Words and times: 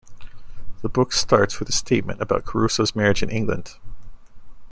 The 0.81 0.89
book 0.89 1.13
starts 1.13 1.59
with 1.59 1.67
the 1.67 1.71
statement 1.71 2.21
about 2.23 2.43
Crusoe's 2.43 2.95
marriage 2.95 3.21
in 3.21 3.29
England. 3.29 3.75